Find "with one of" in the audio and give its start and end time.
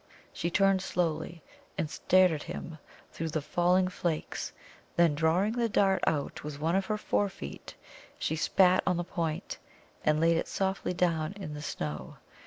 6.43-6.87